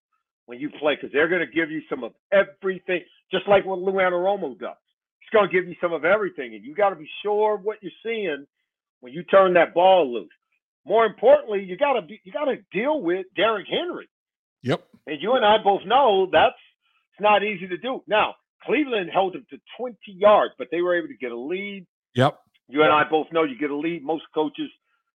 [0.46, 3.78] when you play because they're going to give you some of everything, just like what
[3.78, 4.76] Lou Anarumo does.
[5.20, 7.62] He's going to give you some of everything, and you got to be sure of
[7.62, 8.46] what you're seeing
[9.00, 10.30] when you turn that ball loose.
[10.86, 14.08] More importantly, you got to you got to deal with Derrick Henry.
[14.62, 14.84] Yep.
[15.06, 16.54] And you and I both know that's
[17.18, 18.00] it's not easy to do.
[18.06, 21.84] Now, Cleveland held him to 20 yards, but they were able to get a lead.
[22.14, 22.38] Yep.
[22.68, 24.04] You and I both know you get a lead.
[24.04, 24.70] Most coaches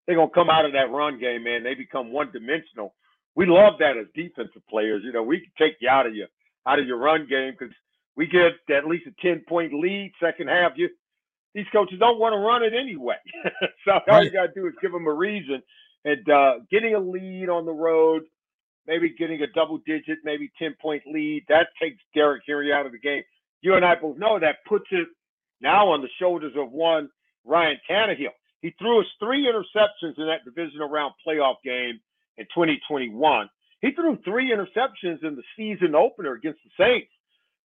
[0.06, 1.64] they're gonna come out of that run game, man.
[1.64, 2.94] They become one dimensional.
[3.36, 5.02] We love that as defensive players.
[5.06, 6.28] You know, we can take you out of your
[6.68, 7.74] out of your run game because
[8.18, 10.74] we get at least a ten point lead second half.
[10.76, 10.90] You
[11.56, 13.16] these coaches don't want to run it anyway.
[13.86, 14.26] so all right.
[14.26, 15.62] you gotta do is give them a reason.
[16.06, 18.24] And uh, getting a lead on the road,
[18.88, 22.92] maybe getting a double digit, maybe ten point lead, that takes Derrick Henry out of
[22.92, 23.24] the game.
[23.62, 25.08] You and I both know that puts it
[25.62, 27.10] now on the shoulders of one
[27.46, 28.36] Ryan Tannehill.
[28.62, 32.00] He threw us three interceptions in that divisional round playoff game
[32.38, 33.50] in 2021.
[33.82, 37.12] He threw three interceptions in the season opener against the Saints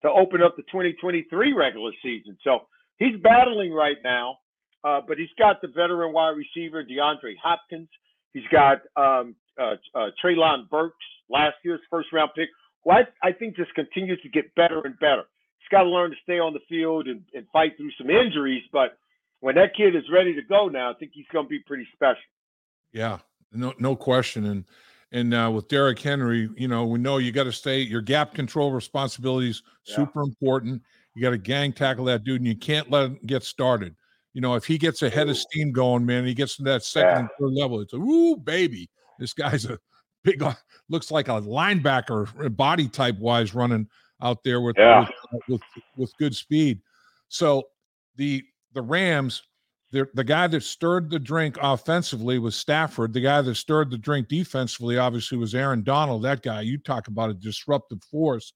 [0.02, 2.36] to open up the 2023 regular season.
[2.42, 2.66] So
[2.98, 4.38] he's battling right now,
[4.82, 7.88] uh, but he's got the veteran wide receiver DeAndre Hopkins.
[8.32, 10.96] He's got um, uh, uh, Treylon Burks,
[11.28, 12.48] last year's first round pick,
[12.84, 15.24] who I, I think just continues to get better and better.
[15.58, 18.62] He's got to learn to stay on the field and, and fight through some injuries,
[18.72, 18.98] but
[19.40, 21.86] when that kid is ready to go now, I think he's going to be pretty
[21.94, 22.22] special.
[22.92, 23.18] Yeah,
[23.52, 24.46] no, no question.
[24.46, 24.64] And
[25.10, 28.34] and uh, with Derrick Henry, you know, we know you got to stay your gap
[28.34, 29.96] control responsibilities yeah.
[29.96, 30.82] super important.
[31.14, 33.94] You got to gang tackle that dude, and you can't let him get started.
[34.34, 36.84] You know, if he gets a head of steam going, man, he gets to that
[36.84, 37.18] second yeah.
[37.20, 37.80] and third level.
[37.80, 38.90] It's a woo baby.
[39.18, 39.78] This guy's a
[40.24, 40.54] big, uh,
[40.88, 43.88] looks like a linebacker, uh, body type wise, running
[44.22, 45.06] out there with, yeah.
[45.32, 45.62] with, uh, with
[45.96, 46.80] with good speed.
[47.28, 47.64] So
[48.16, 48.42] the
[48.74, 49.42] the Rams,
[49.92, 53.12] the the guy that stirred the drink offensively was Stafford.
[53.12, 56.22] The guy that stirred the drink defensively, obviously, was Aaron Donald.
[56.24, 58.52] That guy, you talk about a disruptive force.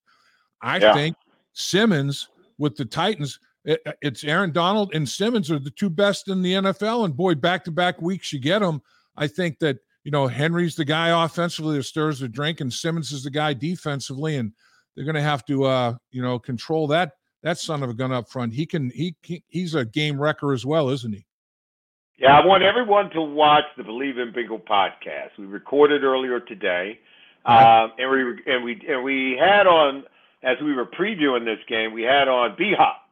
[0.63, 0.95] I yeah.
[0.95, 1.17] think
[1.53, 3.39] Simmons with the Titans.
[3.65, 7.37] It, it's Aaron Donald and Simmons are the two best in the NFL, and boy,
[7.37, 8.83] back to back weeks you get them.
[9.17, 13.13] I think that you know Henry's the guy offensively that stirs the drink, and Simmons
[13.13, 14.53] is the guy defensively, and
[14.95, 17.13] they're going to have to uh, you know control that
[17.43, 18.55] that son of a gun up front.
[18.55, 21.27] He can he, he he's a game wrecker as well, isn't he?
[22.19, 25.31] Yeah, I want everyone to watch the Believe in Bingo podcast.
[25.39, 27.01] We recorded earlier today,
[27.45, 30.05] um, and we and we and we had on
[30.43, 33.09] as we were previewing this game, we had on B Hop,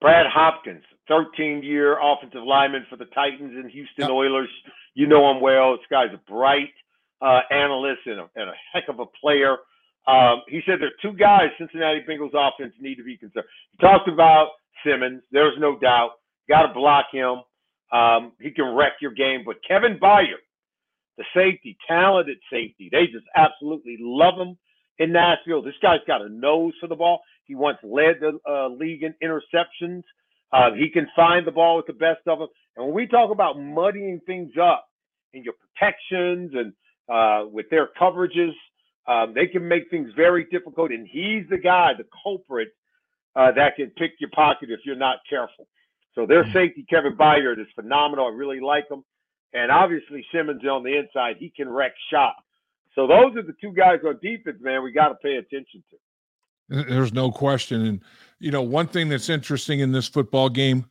[0.00, 4.10] Brad Hopkins, 13 year offensive lineman for the Titans and Houston yep.
[4.10, 4.48] Oilers.
[4.96, 5.72] You know him well.
[5.72, 6.72] This guy's a bright
[7.20, 9.58] uh, analyst and a, and a heck of a player.
[10.08, 13.44] Um, he said there are two guys Cincinnati Bengals offense need to be concerned.
[13.72, 14.52] He talked about
[14.84, 15.22] Simmons.
[15.30, 16.12] There's no doubt.
[16.48, 17.42] Got to block him.
[17.92, 19.42] Um, he can wreck your game.
[19.44, 20.42] But Kevin Byard,
[21.18, 24.56] the safety, talented safety, they just absolutely love him
[24.98, 25.60] in Nashville.
[25.60, 27.20] This guy's got a nose for the ball.
[27.44, 30.04] He once led the uh, league in interceptions.
[30.52, 32.48] Uh, he can find the ball with the best of them.
[32.76, 34.86] And when we talk about muddying things up
[35.32, 36.72] in your protections and
[37.08, 38.52] uh, with their coverages,
[39.08, 40.90] um, they can make things very difficult.
[40.90, 42.68] And he's the guy, the culprit,
[43.34, 45.68] uh, that can pick your pocket if you're not careful.
[46.14, 46.52] So their mm-hmm.
[46.52, 48.26] safety, Kevin Byard, is phenomenal.
[48.26, 49.04] I really like him.
[49.52, 52.36] And obviously Simmons on the inside, he can wreck shop.
[52.94, 54.82] So those are the two guys on defense, man.
[54.82, 56.84] We got to pay attention to.
[56.84, 57.86] There's no question.
[57.86, 58.00] And
[58.38, 60.86] you know, one thing that's interesting in this football game,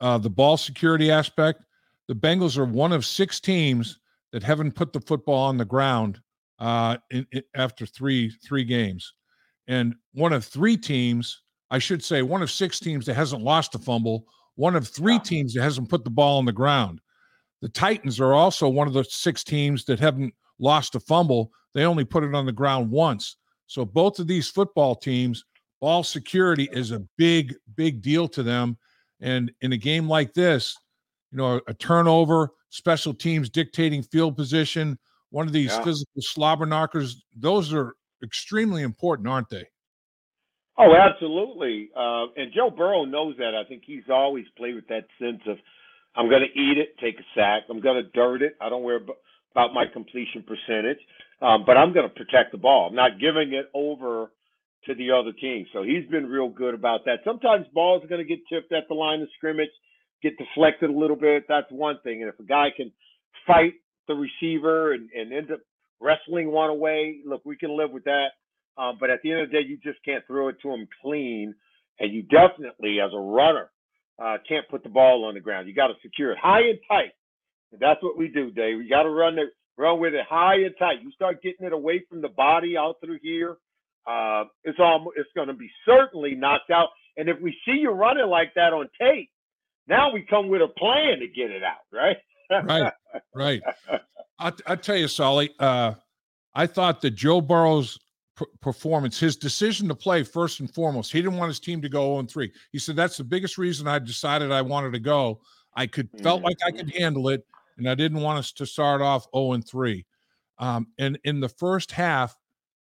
[0.00, 1.62] uh, the ball security aspect.
[2.08, 3.98] The Bengals are one of six teams
[4.32, 6.20] that haven't put the football on the ground
[6.58, 9.14] uh, in, in, after three three games,
[9.66, 13.74] and one of three teams, I should say, one of six teams that hasn't lost
[13.74, 14.26] a fumble.
[14.56, 17.00] One of three teams that hasn't put the ball on the ground.
[17.62, 21.52] The Titans are also one of the six teams that haven't lost a fumble.
[21.74, 23.36] They only put it on the ground once.
[23.68, 25.44] So both of these football teams,
[25.80, 28.76] ball security is a big, big deal to them.
[29.20, 30.76] And in a game like this,
[31.30, 34.98] you know, a, a turnover, special teams dictating field position,
[35.30, 35.82] one of these yeah.
[35.82, 39.64] physical slobber knockers, those are extremely important, aren't they?
[40.78, 41.90] Oh, absolutely.
[41.96, 43.54] Uh, and Joe Burrow knows that.
[43.54, 45.58] I think he's always played with that sense of,
[46.14, 47.64] I'm going to eat it, take a sack.
[47.68, 48.56] I'm going to dirt it.
[48.60, 49.00] I don't worry
[49.52, 50.98] about my completion percentage,
[51.42, 52.88] um, but I'm going to protect the ball.
[52.88, 54.30] I'm not giving it over
[54.86, 55.66] to the other team.
[55.72, 57.20] So he's been real good about that.
[57.24, 59.70] Sometimes balls are going to get tipped at the line of scrimmage,
[60.22, 61.44] get deflected a little bit.
[61.48, 62.22] That's one thing.
[62.22, 62.92] And if a guy can
[63.46, 63.74] fight
[64.06, 65.60] the receiver and, and end up
[66.00, 68.28] wrestling one away, look, we can live with that.
[68.76, 70.86] Um, but at the end of the day, you just can't throw it to him
[71.02, 71.54] clean.
[71.98, 73.70] And you definitely, as a runner,
[74.22, 75.68] uh, can't put the ball on the ground.
[75.68, 77.12] You got to secure it high and tight.
[77.72, 78.80] And that's what we do, Dave.
[78.80, 81.02] You got to run it, run with it high and tight.
[81.02, 83.56] You start getting it away from the body out through here.
[84.06, 86.88] Uh, it's all it's going to be certainly knocked out.
[87.16, 89.30] And if we see you running like that on tape,
[89.86, 92.16] now we come with a plan to get it out, right?
[92.50, 92.92] right,
[93.34, 93.62] right.
[94.38, 95.94] I, I tell you, Solly, uh,
[96.54, 97.98] I thought that Joe Burrow's
[98.38, 101.88] p- performance, his decision to play first and foremost, he didn't want his team to
[101.88, 102.52] go 0 3.
[102.72, 105.40] He said that's the biggest reason I decided I wanted to go.
[105.74, 107.02] I could felt like I could mm-hmm.
[107.02, 107.44] handle it,
[107.76, 110.04] and I didn't want us to start off 0 3.
[110.58, 112.36] Um, and in the first half,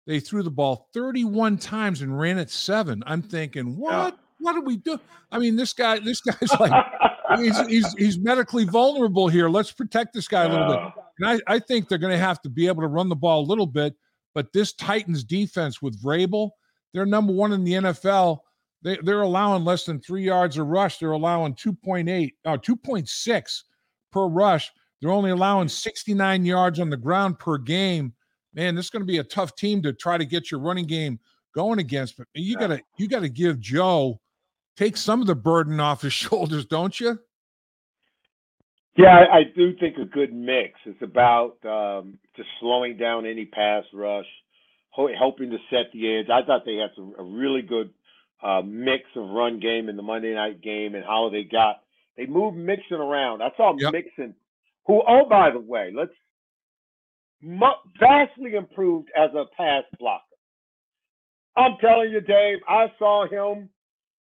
[0.06, 3.02] they threw the ball 31 times and ran it seven.
[3.06, 4.14] I'm thinking, what?
[4.14, 4.20] Yeah.
[4.38, 5.00] What do we do?
[5.32, 6.84] I mean, this guy, this guy's like,
[7.38, 9.48] he's, he's, he's medically vulnerable here.
[9.48, 10.78] Let's protect this guy a little bit.
[11.18, 13.40] And I, I think they're going to have to be able to run the ball
[13.40, 13.94] a little bit.
[14.34, 16.50] But this Titans defense with Vrabel,
[16.92, 18.38] they're number one in the NFL.
[18.82, 20.98] They, they're allowing less than three yards a rush.
[20.98, 23.62] They're allowing 2.8, uh, 2.6
[24.12, 24.70] per rush.
[25.00, 28.12] They're only allowing 69 yards on the ground per game.
[28.56, 30.86] Man, this is going to be a tough team to try to get your running
[30.86, 31.20] game
[31.54, 32.16] going against.
[32.16, 34.20] But you gotta you gotta give Joe
[34.76, 37.18] take some of the burden off his shoulders, don't you?
[38.96, 40.80] Yeah, I, I do think a good mix.
[40.86, 44.26] It's about um, just slowing down any pass rush,
[45.18, 46.30] helping to set the edge.
[46.30, 47.90] I thought they had some a really good
[48.42, 51.82] uh, mix of run game in the Monday night game and how they got
[52.16, 53.42] they moved Mixon around.
[53.42, 53.92] I saw yep.
[53.92, 54.34] Mixon,
[54.86, 56.12] who oh by the way, let's
[58.00, 60.22] vastly improved as a pass blocker.
[61.56, 63.70] I'm telling you, Dave, I saw him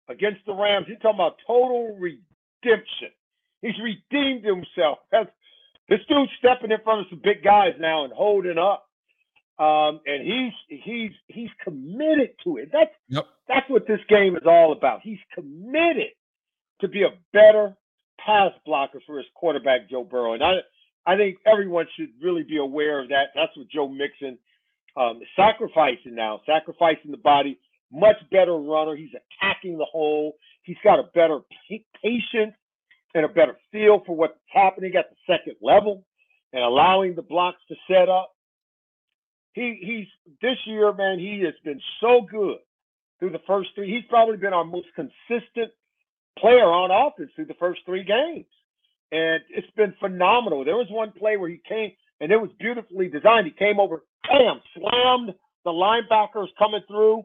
[0.10, 0.86] against the Rams.
[0.88, 3.10] You're talking about total redemption.
[3.62, 5.00] He's redeemed himself.
[5.12, 5.30] That's,
[5.90, 8.86] this dude's stepping in front of some big guys now and holding up.
[9.60, 12.70] Um, and he's he's he's committed to it.
[12.72, 13.26] That's yep.
[13.48, 15.00] that's what this game is all about.
[15.02, 16.12] He's committed
[16.82, 17.76] to be a better
[18.24, 20.34] pass blocker for his quarterback Joe Burrow.
[20.34, 20.58] And I
[21.08, 23.28] I think everyone should really be aware of that.
[23.34, 24.38] That's what Joe Mixon
[24.98, 27.58] um, is sacrificing now, sacrificing the body.
[27.94, 28.98] Much better runner.
[28.98, 30.36] He's attacking the hole.
[30.64, 31.40] He's got a better
[32.04, 32.56] patience
[33.16, 36.04] and a better feel for what's happening at the second level
[36.52, 38.34] and allowing the blocks to set up.
[39.54, 42.58] He he's this year, man, he has been so good
[43.20, 43.90] through the first three.
[43.90, 45.72] He's probably been our most consistent
[46.38, 48.46] player on offense through the first three games
[49.12, 50.66] and it's been phenomenal.
[50.66, 53.46] There was one play where he came, and it was beautifully designed.
[53.48, 57.24] He came over, bam, slammed the linebackers coming through,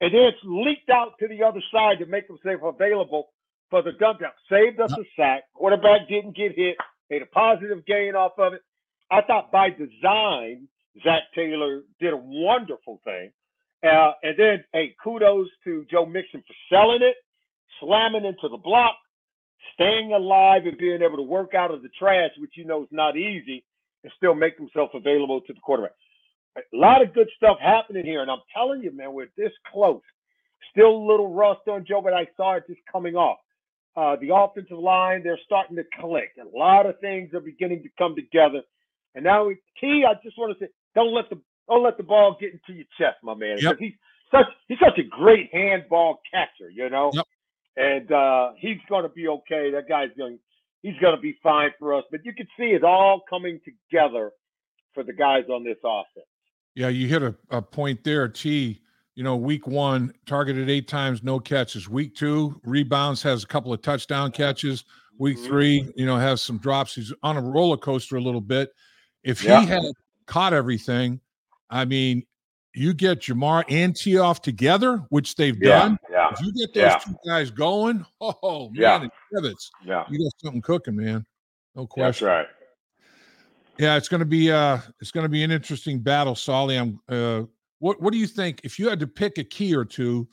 [0.00, 3.28] and then it's leaked out to the other side to make himself available
[3.70, 4.30] for the dump down.
[4.50, 5.44] Saved us a sack.
[5.54, 6.76] Quarterback didn't get hit.
[7.10, 8.62] Made a positive gain off of it.
[9.10, 10.68] I thought by design,
[11.02, 13.30] Zac Taylor did a wonderful thing.
[13.82, 17.16] Uh, and then, hey, kudos to Joe Mixon for selling it,
[17.80, 18.96] slamming into the block,
[19.74, 22.88] staying alive and being able to work out of the trash, which you know is
[22.90, 23.64] not easy,
[24.02, 25.92] and still make himself available to the quarterback.
[26.56, 30.00] A lot of good stuff happening here, and I'm telling you, man, we're this close.
[30.72, 33.38] Still a little rust on Joe, but I saw it just coming off.
[33.96, 36.30] Uh, the offensive line, they're starting to click.
[36.40, 38.62] A lot of things are beginning to come together.
[39.14, 39.48] And now,
[39.80, 42.72] key, I just want to say, don't let the don't let the ball get into
[42.72, 43.58] your chest, my man.
[43.60, 43.76] Yep.
[43.78, 43.92] He's
[44.30, 47.10] such he's such a great handball catcher, you know.
[47.12, 47.26] Yep
[47.78, 49.70] and uh, he's going to be okay.
[49.70, 50.38] That guy's going,
[50.82, 52.04] he's going to be fine for us.
[52.10, 54.32] But you can see it all coming together
[54.94, 56.26] for the guys on this offense.
[56.74, 58.80] Yeah, you hit a, a point there, T.
[59.14, 61.88] You know, week one targeted eight times, no catches.
[61.88, 64.84] Week two rebounds, has a couple of touchdown catches.
[65.18, 65.46] Week mm-hmm.
[65.46, 66.94] three, you know, has some drops.
[66.94, 68.70] He's on a roller coaster a little bit.
[69.24, 69.62] If he yeah.
[69.62, 69.82] had
[70.26, 71.20] caught everything,
[71.68, 72.22] I mean,
[72.78, 75.98] you get Ja'Marr and Tee off together, which they've yeah, done.
[76.10, 76.30] Yeah.
[76.32, 76.98] If you get those yeah.
[76.98, 79.50] two guys going, oh man, yeah.
[79.84, 80.04] Yeah.
[80.10, 81.24] You got something cooking, man.
[81.74, 82.06] No question.
[82.06, 82.46] That's right.
[83.78, 86.76] Yeah, it's gonna be uh it's gonna be an interesting battle, Solly.
[86.76, 87.42] I'm uh
[87.78, 90.28] what what do you think if you had to pick a key or two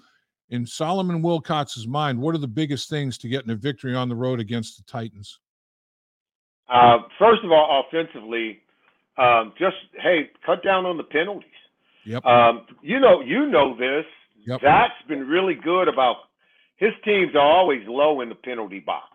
[0.50, 4.16] in Solomon Wilcots's mind, what are the biggest things to getting a victory on the
[4.16, 5.40] road against the Titans?
[6.68, 8.60] Uh, first of all, offensively,
[9.18, 11.50] um, just hey, cut down on the penalties.
[12.06, 12.26] Yep.
[12.26, 14.06] Um, you know, you know this.
[14.48, 14.62] Yep.
[14.62, 16.18] Zac's been really good about
[16.78, 19.08] his teams are always low in the penalty box.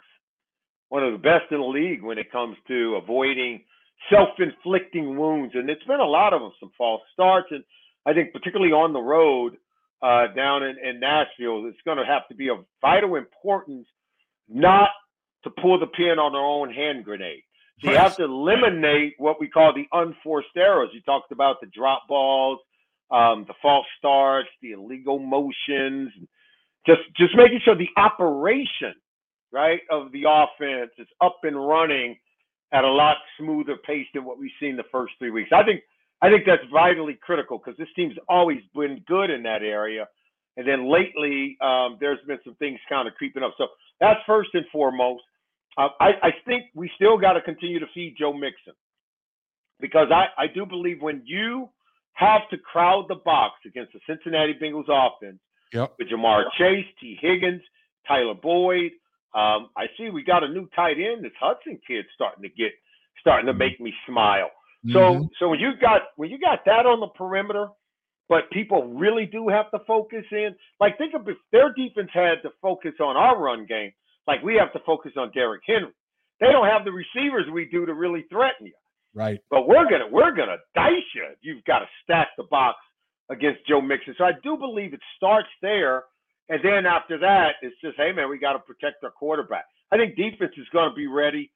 [0.89, 3.63] One of the best in the league when it comes to avoiding
[4.11, 7.63] self-inflicting wounds, and it's been a lot of them, some false starts, and
[8.07, 9.57] I think particularly on the road
[10.03, 13.87] uh, down in, in Nashville, it's going to have to be of vital importance
[14.49, 14.89] not
[15.45, 17.43] to pull the pin on their own hand grenade.
[17.83, 20.91] So you have to eliminate what we call the unforced errors.
[20.93, 22.59] You talked about the drop balls,
[23.11, 26.13] um, the false starts, the illegal motions,
[26.87, 28.95] just just making sure the operation
[29.53, 32.17] right of the offense is up and running
[32.73, 35.51] at a lot smoother pace than what we've seen the first three weeks.
[35.53, 35.83] I think
[36.23, 40.07] I think that's vitally critical because this team's always been good in that area,
[40.57, 43.55] and then lately um, there's been some things kind of creeping up.
[43.59, 43.67] So
[44.01, 45.23] that's first and foremost.
[45.79, 48.75] Uh, I, I think we still got to continue to feed Joe Mixon
[49.81, 51.69] because I, I do believe when you
[52.15, 55.39] have to crowd the box against the Cincinnati Bengals offense
[55.73, 55.95] yep.
[55.99, 57.63] with Ja'Marr Chase, Tee Higgins,
[58.07, 58.93] Tyler Boyd.
[59.35, 61.25] Um, I see we got a new tight end.
[61.25, 62.73] This Hudson kid starting to get
[63.21, 64.51] starting to make me smile.
[64.85, 64.93] Mm-hmm.
[64.93, 67.69] So so when you got when you got that on the perimeter,
[68.29, 70.55] but people really do have to focus in.
[70.81, 73.93] Like think of if their defense had to focus on our run game,
[74.27, 75.93] like we have to focus on Derrick Henry.
[76.41, 78.73] They don't have the receivers we do to really threaten you.
[79.15, 79.41] Right.
[79.51, 81.27] But we're gonna we're gonna dice you.
[81.41, 82.79] You've got to stack the box
[83.31, 84.15] against Joe Mixon.
[84.17, 86.05] So I do believe it starts there,
[86.49, 89.65] and then after that, it's just hey man, we got to protect our quarterback.
[89.93, 91.51] I think defense is going to be ready.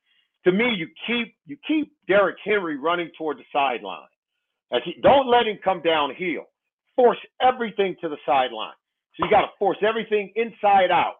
[0.45, 4.09] To me, you keep you keep Derrick Henry running toward the sideline.
[4.73, 6.47] As he, don't let him come downhill.
[6.97, 8.75] Force everything to the sideline.
[9.15, 11.15] So you got to force everything inside out.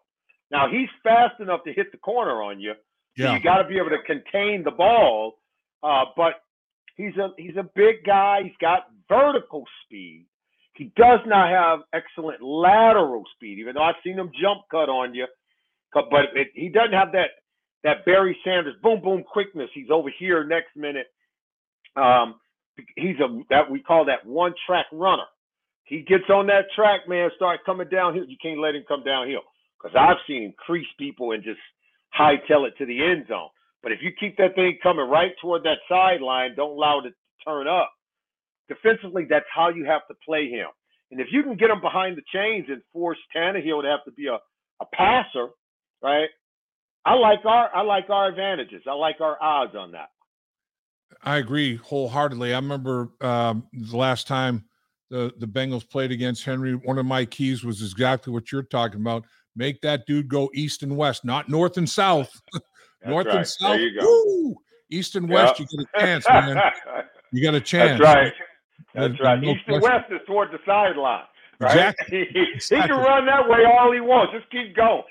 [0.51, 2.73] Now he's fast enough to hit the corner on you.
[3.17, 3.33] So yeah.
[3.35, 5.37] you got to be able to contain the ball
[5.83, 6.33] uh, but
[6.95, 8.41] he's a he's a big guy.
[8.43, 10.25] He's got vertical speed.
[10.73, 15.15] He does not have excellent lateral speed, even though I've seen him jump cut on
[15.15, 15.25] you.
[15.93, 16.03] But
[16.35, 17.29] it, he doesn't have that
[17.83, 19.69] that Barry Sanders boom boom quickness.
[19.73, 21.07] He's over here next minute.
[21.95, 22.35] Um,
[22.95, 25.23] he's a that we call that one track runner.
[25.85, 28.25] He gets on that track, man, start coming downhill.
[28.25, 29.43] You can't let him come downhill
[29.77, 31.59] because I've seen him crease people and just
[32.19, 33.49] hightail it to the end zone.
[33.85, 37.11] But if you keep that thing coming right toward that sideline, don't allow it to
[37.47, 37.91] turn up.
[38.67, 40.69] Defensively, that's how you have to play him.
[41.11, 44.11] And if you can get him behind the chains and force Tannehill to have to
[44.11, 44.39] be a,
[44.81, 45.49] a passer,
[46.01, 46.29] right?
[47.05, 48.81] I like our I like our advantages.
[48.89, 50.09] I like our odds on that.
[51.21, 52.55] I agree wholeheartedly.
[52.55, 54.65] I remember um, the last time
[55.11, 56.73] the the Bengals played against Henry.
[56.73, 59.25] One of my keys was exactly what you're talking about.
[59.55, 62.41] Make that dude go east and west, not north and south.
[63.07, 63.37] north right.
[63.37, 63.79] and south.
[64.01, 64.55] Woo!
[64.89, 65.67] East and west, yep.
[65.71, 66.61] you get a chance, man.
[67.31, 67.99] You got a chance.
[67.99, 68.33] That's right.
[68.93, 69.41] That's right.
[69.41, 71.23] No east and west is toward the sideline.
[71.59, 71.71] Right?
[71.71, 72.29] Exactly.
[72.33, 72.81] He, exactly.
[72.81, 74.33] he, can run that way all he wants.
[74.33, 75.03] Just keep going.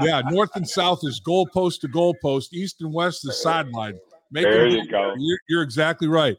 [0.00, 2.52] yeah, north and south is goalpost to goalpost.
[2.52, 3.98] East and west is sideline.
[4.30, 5.12] Make there you go.
[5.16, 6.36] You're, you're, exactly right.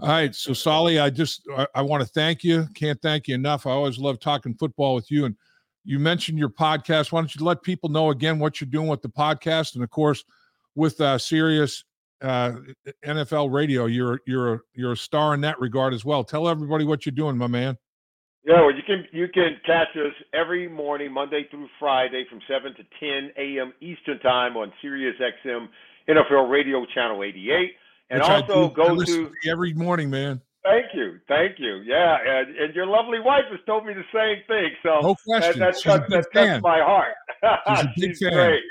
[0.00, 2.66] All right, so Solly, I just I, I want to thank you.
[2.74, 3.66] Can't thank you enough.
[3.66, 5.26] I always love talking football with you.
[5.26, 5.36] And
[5.84, 7.12] you mentioned your podcast.
[7.12, 9.90] Why don't you let people know again what you're doing with the podcast, and of
[9.90, 10.24] course,
[10.74, 11.84] with uh, Sirius
[12.22, 12.52] uh,
[13.04, 16.24] NFL Radio, you're you're you're a star in that regard as well.
[16.24, 17.76] Tell everybody what you're doing, my man.
[18.44, 22.74] Yeah, well, you can you can catch us every morning, Monday through Friday, from seven
[22.74, 23.72] to ten a.m.
[23.80, 25.68] Eastern time on Sirius XM
[26.08, 27.70] NFL Radio Channel 88,
[28.10, 30.40] and Which also go to every morning, man.
[30.62, 31.82] Thank you, thank you.
[31.86, 34.70] Yeah, and, and your lovely wife has told me the same thing.
[34.82, 35.60] So no question.
[35.60, 37.14] that, that, that touched my heart.
[37.96, 38.62] She's, She's great.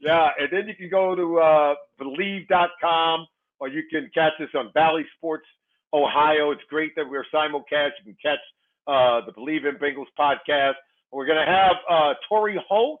[0.00, 3.26] Yeah, and then you can go to uh, Bleav.com
[3.60, 5.46] or you can catch us on Bally Sports
[5.92, 6.50] Ohio.
[6.52, 7.90] It's great that we're simulcast.
[8.04, 8.38] You can catch
[8.86, 10.74] uh, the Bleav in Bengals podcast.
[11.12, 13.00] We're going to have uh, Torry Holt.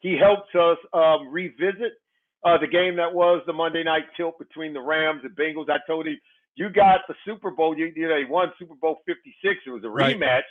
[0.00, 1.92] He helps us um, revisit
[2.44, 5.70] uh, the game that was the Monday night tilt between the Rams and Bengals.
[5.70, 6.18] I told him,
[6.54, 7.76] you got the Super Bowl.
[7.76, 9.60] You, you know, he won Super Bowl 56.
[9.66, 10.16] It was a right.
[10.16, 10.42] rematch.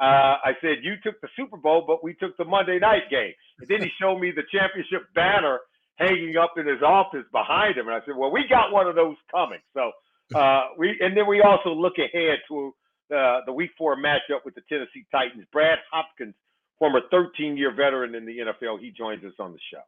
[0.00, 3.32] Uh, I said, you took the Super Bowl, but we took the Monday night game.
[3.60, 5.60] And then he showed me the championship banner
[5.96, 7.86] hanging up in his office behind him.
[7.86, 9.60] And I said, well, we got one of those coming.
[9.72, 9.92] So
[10.38, 12.74] uh, we, and then we also look ahead to
[13.14, 15.44] uh, the week four matchup with the Tennessee Titans.
[15.52, 16.34] Brad Hopkins,
[16.78, 19.82] former 13 year veteran in the NFL, he joins us on the show.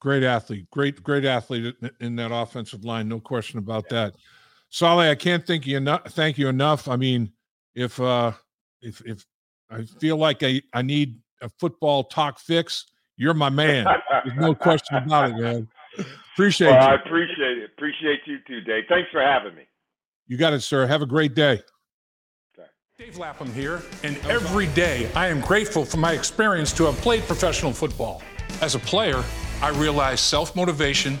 [0.00, 3.08] Great athlete, great, great athlete in that offensive line.
[3.08, 4.06] No question about yeah.
[4.06, 4.14] that.
[4.74, 6.02] Solly, I can't thank you enough.
[6.08, 6.88] Thank you enough.
[6.88, 7.30] I mean,
[7.76, 8.32] if uh,
[8.82, 9.24] if if
[9.70, 13.86] I feel like I, I need a football talk fix, you're my man.
[14.24, 15.68] There's no question about it, man.
[16.32, 16.88] Appreciate well, you.
[16.88, 17.70] I appreciate it.
[17.76, 18.82] Appreciate you too, Dave.
[18.88, 19.62] Thanks for having me.
[20.26, 20.88] You got it, sir.
[20.88, 21.62] Have a great day.
[22.98, 27.22] Dave Lapham here, and every day I am grateful for my experience to have played
[27.28, 28.22] professional football.
[28.60, 29.22] As a player,
[29.62, 31.20] I realized self motivation,